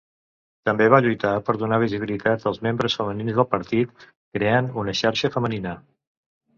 També 0.69 0.87
va 0.93 0.99
lluitar 1.05 1.33
per 1.49 1.55
donar 1.65 1.79
visibilitat 1.83 2.49
als 2.53 2.59
membres 2.71 2.99
femenins 3.03 3.39
del 3.39 3.49
partit, 3.55 4.05
creant 4.39 4.75
una 4.85 5.01
xarxa 5.05 5.37
femenina. 5.41 5.81